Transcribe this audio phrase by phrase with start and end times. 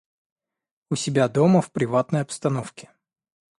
[0.89, 2.89] у себя дома, в приватной обстановке.